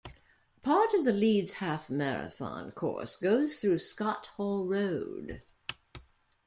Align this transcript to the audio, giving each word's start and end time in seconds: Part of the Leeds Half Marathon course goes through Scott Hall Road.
Part 0.63 0.95
of 0.95 1.03
the 1.05 1.11
Leeds 1.13 1.53
Half 1.61 1.91
Marathon 1.91 2.71
course 2.71 3.15
goes 3.15 3.59
through 3.59 3.77
Scott 3.77 4.25
Hall 4.35 4.65
Road. 4.65 5.43